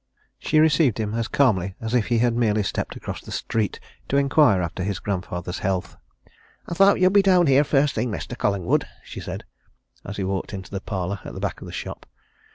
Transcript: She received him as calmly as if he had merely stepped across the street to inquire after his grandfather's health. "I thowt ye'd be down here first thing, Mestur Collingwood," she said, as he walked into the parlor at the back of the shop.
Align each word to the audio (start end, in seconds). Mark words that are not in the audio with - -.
She 0.39 0.59
received 0.59 0.99
him 0.99 1.13
as 1.13 1.27
calmly 1.27 1.75
as 1.79 1.93
if 1.93 2.07
he 2.07 2.17
had 2.17 2.33
merely 2.33 2.63
stepped 2.63 2.95
across 2.95 3.21
the 3.21 3.31
street 3.31 3.79
to 4.09 4.17
inquire 4.17 4.59
after 4.63 4.81
his 4.81 4.97
grandfather's 4.97 5.59
health. 5.59 5.95
"I 6.67 6.73
thowt 6.73 6.99
ye'd 6.99 7.13
be 7.13 7.21
down 7.21 7.45
here 7.45 7.63
first 7.63 7.93
thing, 7.93 8.09
Mestur 8.09 8.35
Collingwood," 8.35 8.87
she 9.03 9.19
said, 9.19 9.43
as 10.03 10.17
he 10.17 10.23
walked 10.23 10.55
into 10.55 10.71
the 10.71 10.81
parlor 10.81 11.19
at 11.23 11.35
the 11.35 11.39
back 11.39 11.61
of 11.61 11.67
the 11.67 11.71
shop. 11.71 12.07